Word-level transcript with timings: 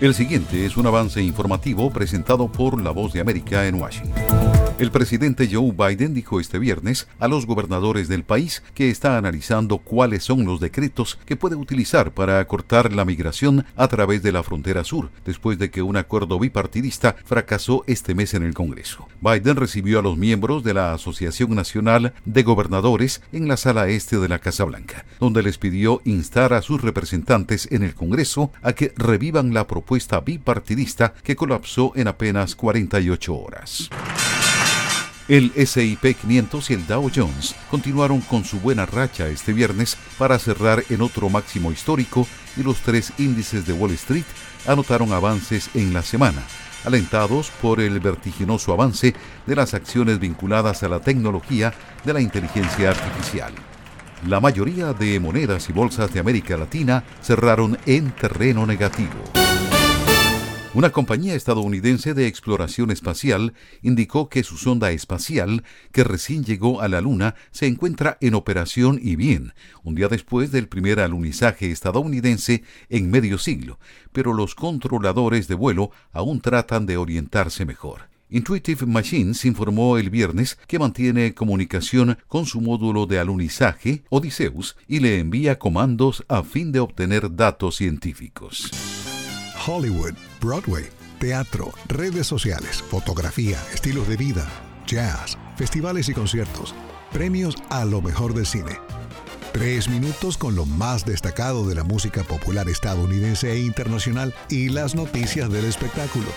El 0.00 0.14
siguiente 0.14 0.64
es 0.64 0.78
un 0.78 0.86
avance 0.86 1.20
informativo 1.20 1.90
presentado 1.90 2.50
por 2.50 2.80
La 2.80 2.90
Voz 2.90 3.12
de 3.12 3.20
América 3.20 3.66
en 3.66 3.74
Washington. 3.74 4.29
El 4.80 4.90
presidente 4.90 5.46
Joe 5.52 5.72
Biden 5.72 6.14
dijo 6.14 6.40
este 6.40 6.58
viernes 6.58 7.06
a 7.18 7.28
los 7.28 7.44
gobernadores 7.44 8.08
del 8.08 8.24
país 8.24 8.62
que 8.72 8.88
está 8.88 9.18
analizando 9.18 9.76
cuáles 9.76 10.24
son 10.24 10.46
los 10.46 10.58
decretos 10.58 11.18
que 11.26 11.36
puede 11.36 11.54
utilizar 11.54 12.12
para 12.12 12.40
acortar 12.40 12.90
la 12.90 13.04
migración 13.04 13.66
a 13.76 13.88
través 13.88 14.22
de 14.22 14.32
la 14.32 14.42
frontera 14.42 14.82
sur, 14.82 15.10
después 15.26 15.58
de 15.58 15.70
que 15.70 15.82
un 15.82 15.98
acuerdo 15.98 16.38
bipartidista 16.38 17.14
fracasó 17.26 17.84
este 17.88 18.14
mes 18.14 18.32
en 18.32 18.42
el 18.42 18.54
Congreso. 18.54 19.06
Biden 19.20 19.56
recibió 19.56 19.98
a 19.98 20.02
los 20.02 20.16
miembros 20.16 20.64
de 20.64 20.72
la 20.72 20.94
Asociación 20.94 21.54
Nacional 21.54 22.14
de 22.24 22.42
Gobernadores 22.42 23.20
en 23.32 23.48
la 23.48 23.58
sala 23.58 23.86
este 23.90 24.16
de 24.16 24.30
la 24.30 24.38
Casa 24.38 24.64
Blanca, 24.64 25.04
donde 25.18 25.42
les 25.42 25.58
pidió 25.58 26.00
instar 26.06 26.54
a 26.54 26.62
sus 26.62 26.80
representantes 26.80 27.68
en 27.70 27.82
el 27.82 27.94
Congreso 27.94 28.50
a 28.62 28.72
que 28.72 28.94
revivan 28.96 29.52
la 29.52 29.66
propuesta 29.66 30.20
bipartidista 30.20 31.12
que 31.22 31.36
colapsó 31.36 31.92
en 31.96 32.08
apenas 32.08 32.56
48 32.56 33.36
horas. 33.36 33.90
El 35.30 35.52
SIP 35.52 36.16
500 36.20 36.70
y 36.70 36.74
el 36.74 36.88
Dow 36.88 37.08
Jones 37.14 37.54
continuaron 37.70 38.20
con 38.20 38.44
su 38.44 38.58
buena 38.58 38.84
racha 38.84 39.28
este 39.28 39.52
viernes 39.52 39.96
para 40.18 40.40
cerrar 40.40 40.82
en 40.90 41.02
otro 41.02 41.28
máximo 41.30 41.70
histórico 41.70 42.26
y 42.56 42.64
los 42.64 42.78
tres 42.80 43.12
índices 43.16 43.64
de 43.64 43.72
Wall 43.72 43.92
Street 43.92 44.24
anotaron 44.66 45.12
avances 45.12 45.70
en 45.74 45.94
la 45.94 46.02
semana, 46.02 46.42
alentados 46.84 47.52
por 47.62 47.78
el 47.78 48.00
vertiginoso 48.00 48.72
avance 48.72 49.14
de 49.46 49.54
las 49.54 49.72
acciones 49.72 50.18
vinculadas 50.18 50.82
a 50.82 50.88
la 50.88 50.98
tecnología 50.98 51.72
de 52.04 52.12
la 52.12 52.20
inteligencia 52.20 52.90
artificial. 52.90 53.52
La 54.26 54.40
mayoría 54.40 54.92
de 54.94 55.20
monedas 55.20 55.68
y 55.68 55.72
bolsas 55.72 56.12
de 56.12 56.18
América 56.18 56.56
Latina 56.56 57.04
cerraron 57.22 57.78
en 57.86 58.10
terreno 58.10 58.66
negativo. 58.66 59.14
Una 60.72 60.90
compañía 60.90 61.34
estadounidense 61.34 62.14
de 62.14 62.28
exploración 62.28 62.92
espacial 62.92 63.54
indicó 63.82 64.28
que 64.28 64.44
su 64.44 64.56
sonda 64.56 64.92
espacial, 64.92 65.64
que 65.90 66.04
recién 66.04 66.44
llegó 66.44 66.80
a 66.80 66.86
la 66.86 67.00
Luna, 67.00 67.34
se 67.50 67.66
encuentra 67.66 68.18
en 68.20 68.34
operación 68.34 69.00
y 69.02 69.16
bien, 69.16 69.52
un 69.82 69.96
día 69.96 70.06
después 70.06 70.52
del 70.52 70.68
primer 70.68 71.00
alunizaje 71.00 71.72
estadounidense 71.72 72.62
en 72.88 73.10
medio 73.10 73.38
siglo, 73.38 73.80
pero 74.12 74.32
los 74.32 74.54
controladores 74.54 75.48
de 75.48 75.56
vuelo 75.56 75.90
aún 76.12 76.40
tratan 76.40 76.86
de 76.86 76.98
orientarse 76.98 77.64
mejor. 77.64 78.02
Intuitive 78.30 78.86
Machines 78.86 79.44
informó 79.44 79.98
el 79.98 80.08
viernes 80.08 80.56
que 80.68 80.78
mantiene 80.78 81.34
comunicación 81.34 82.18
con 82.28 82.46
su 82.46 82.60
módulo 82.60 83.06
de 83.06 83.18
alunizaje, 83.18 84.04
Odysseus, 84.08 84.76
y 84.86 85.00
le 85.00 85.18
envía 85.18 85.58
comandos 85.58 86.24
a 86.28 86.44
fin 86.44 86.70
de 86.70 86.78
obtener 86.78 87.34
datos 87.34 87.76
científicos. 87.76 88.70
Hollywood, 89.66 90.14
Broadway, 90.40 90.84
teatro, 91.18 91.72
redes 91.88 92.26
sociales, 92.28 92.82
fotografía, 92.82 93.58
estilos 93.74 94.06
de 94.08 94.16
vida, 94.16 94.48
jazz, 94.86 95.36
festivales 95.56 96.08
y 96.08 96.14
conciertos, 96.14 96.74
premios 97.12 97.56
a 97.68 97.84
lo 97.84 98.00
mejor 98.00 98.32
del 98.32 98.46
cine. 98.46 98.78
Tres 99.52 99.88
minutos 99.88 100.38
con 100.38 100.54
lo 100.54 100.64
más 100.64 101.04
destacado 101.04 101.66
de 101.66 101.74
la 101.74 101.82
música 101.82 102.22
popular 102.22 102.68
estadounidense 102.68 103.50
e 103.50 103.58
internacional 103.58 104.32
y 104.48 104.68
las 104.68 104.94
noticias 104.94 105.50
del 105.50 105.64
espectáculo. 105.64 106.28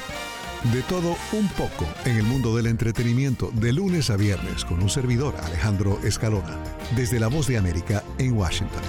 De 0.71 0.81
todo 0.83 1.17
un 1.33 1.49
poco 1.49 1.85
en 2.05 2.15
el 2.15 2.23
mundo 2.23 2.55
del 2.55 2.67
entretenimiento 2.67 3.51
de 3.53 3.73
lunes 3.73 4.09
a 4.09 4.15
viernes 4.15 4.63
con 4.63 4.81
un 4.81 4.89
servidor 4.89 5.35
Alejandro 5.43 5.99
Escalona, 6.05 6.57
desde 6.95 7.19
La 7.19 7.27
Voz 7.27 7.47
de 7.47 7.57
América 7.57 8.01
en 8.17 8.31
Washington. 8.37 8.81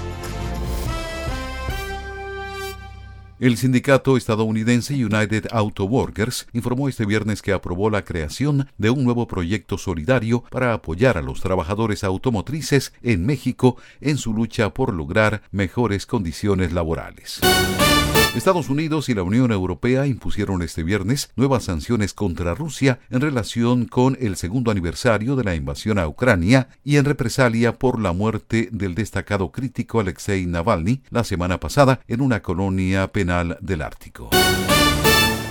El 3.41 3.57
sindicato 3.57 4.17
estadounidense 4.17 4.95
United 4.95 5.49
Auto 5.51 5.85
Workers 5.85 6.47
informó 6.53 6.89
este 6.89 7.07
viernes 7.07 7.43
que 7.43 7.53
aprobó 7.53 7.91
la 7.91 8.05
creación 8.05 8.69
de 8.79 8.91
un 8.91 9.03
nuevo 9.03 9.27
proyecto 9.27 9.77
solidario 9.77 10.45
para 10.51 10.75
apoyar 10.75 11.19
a 11.19 11.23
los 11.23 11.41
trabajadores 11.41 12.05
automotrices 12.05 12.93
en 13.03 13.27
México 13.27 13.77
en 14.01 14.17
su 14.17 14.33
lucha 14.33 14.73
por 14.73 14.95
lograr 14.95 15.43
mejores 15.51 16.07
condiciones 16.07 16.73
laborales. 16.73 17.41
Estados 18.35 18.69
Unidos 18.69 19.09
y 19.09 19.15
la 19.15 19.23
Unión 19.23 19.53
Europea 19.53 20.09
impusieron 20.09 20.61
este 20.63 20.83
viernes 20.83 21.31
nuevas 21.37 21.65
sanciones 21.65 22.15
contra 22.15 22.57
Rusia 22.57 22.99
en 23.09 23.21
relación 23.21 23.87
con 23.87 24.19
el 24.21 24.35
segundo 24.35 24.73
aniversario 24.73 25.37
de 25.37 25.45
la 25.45 25.55
invasión 25.55 25.99
a 26.01 26.09
Ucrania 26.09 26.67
y 26.83 26.97
en 26.97 27.05
represalia 27.05 27.79
por 27.79 28.01
la 28.01 28.13
muerte 28.13 28.69
del 28.73 28.97
destacado 28.97 29.53
crítico 29.53 30.01
Alexei 30.01 30.47
Navalny 30.47 31.03
la 31.11 31.23
semana 31.23 31.61
pasada 31.61 32.01
en 32.09 32.21
una 32.21 32.43
colonia 32.43 33.07
penal 33.13 33.57
del 33.61 33.83
Ártico. 33.83 34.31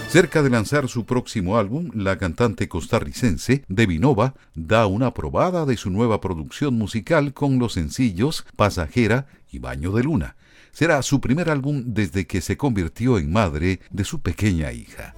Cerca 0.09 0.43
de 0.43 0.49
lanzar 0.49 0.89
su 0.89 1.05
próximo 1.05 1.57
álbum, 1.57 1.89
la 1.95 2.17
cantante 2.17 2.67
costarricense 2.67 3.63
Devinova 3.69 4.35
da 4.55 4.87
una 4.87 5.13
probada 5.13 5.65
de 5.65 5.77
su 5.77 5.89
nueva 5.89 6.19
producción 6.19 6.73
musical 6.73 7.33
con 7.33 7.59
los 7.59 7.73
sencillos 7.73 8.45
Pasajera 8.57 9.25
y 9.51 9.59
Baño 9.59 9.93
de 9.93 10.03
Luna. 10.03 10.35
Será 10.73 11.03
su 11.03 11.21
primer 11.21 11.51
álbum 11.51 11.83
desde 11.85 12.25
que 12.25 12.41
se 12.41 12.57
convirtió 12.57 13.19
en 13.19 13.31
madre 13.31 13.79
de 13.91 14.03
su 14.03 14.21
pequeña 14.21 14.71
hija. 14.71 15.13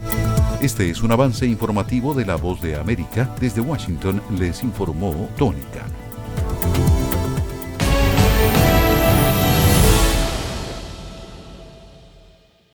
Este 0.62 0.90
es 0.90 1.02
un 1.02 1.14
avance 1.14 1.46
informativo 1.46 2.14
de 2.14 2.26
La 2.26 2.36
Voz 2.36 2.62
de 2.62 2.76
América. 2.76 3.34
Desde 3.40 3.62
Washington 3.62 4.22
les 4.38 4.64
informó 4.64 5.30
Tónica. 5.38 5.86